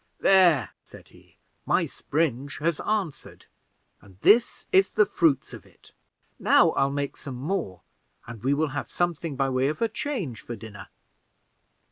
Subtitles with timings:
[0.19, 3.45] "There," said he, "my spring has answered,
[4.01, 5.91] and this is the first fruits of it.
[6.39, 7.81] Now I'll make some more,
[8.25, 10.87] and we will have something by way of a change for dinner."